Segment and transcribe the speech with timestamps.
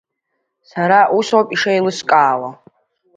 [0.69, 2.49] Сара усоуп ишеилыскаауа.